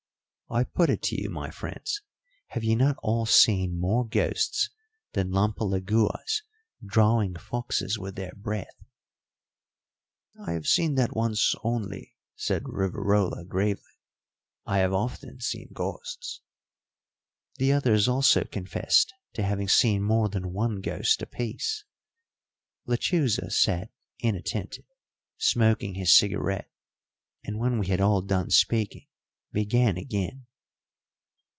I 0.53 0.65
put 0.65 0.89
it 0.89 1.01
to 1.03 1.15
you, 1.21 1.29
my 1.29 1.49
friends 1.49 2.01
have 2.47 2.61
you 2.61 2.75
not 2.75 2.97
all 3.01 3.25
seen 3.25 3.79
more 3.79 4.05
ghosts 4.05 4.69
than 5.13 5.31
lampalaguas 5.31 6.41
drawing 6.85 7.35
foxes 7.35 7.97
with 7.97 8.17
their 8.17 8.33
breath?" 8.35 8.75
"I 10.37 10.51
have 10.51 10.67
seen 10.67 10.95
that 10.95 11.15
once 11.15 11.55
only," 11.63 12.17
said 12.35 12.63
Rivarola 12.67 13.45
gravely. 13.45 13.95
"I 14.65 14.79
have 14.79 14.91
often 14.91 15.39
seen 15.39 15.69
ghosts." 15.71 16.41
The 17.55 17.71
others 17.71 18.09
also 18.09 18.43
confessed 18.43 19.13
to 19.35 19.43
having 19.43 19.69
seen 19.69 20.03
more 20.03 20.27
than 20.27 20.51
one 20.51 20.81
ghost 20.81 21.21
apiece. 21.21 21.85
Lechuza 22.85 23.51
sat 23.51 23.89
inattentive, 24.19 24.83
smoking 25.37 25.93
his 25.93 26.13
cigarette, 26.13 26.69
and 27.41 27.57
when 27.57 27.79
we 27.79 27.87
had 27.87 28.01
all 28.01 28.21
done 28.21 28.49
speaking 28.49 29.07
began 29.53 29.97
again. 29.97 30.45